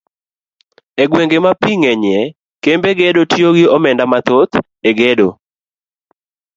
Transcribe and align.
E 1.01 1.03
gwenge 1.09 1.37
ma 1.45 1.51
pii 1.61 1.77
ng'enyie, 1.79 2.21
kembe 2.63 2.89
gedo 2.99 3.21
tiyo 3.31 3.49
gi 3.57 3.65
omenda 3.75 4.03
mathoth 4.11 4.53
e 4.87 4.91
gedo. 4.99 5.29